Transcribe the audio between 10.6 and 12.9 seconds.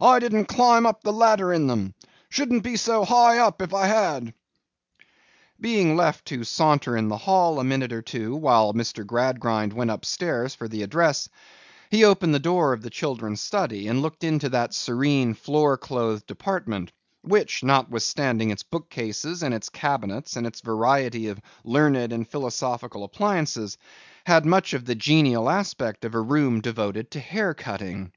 the address, he opened the door of the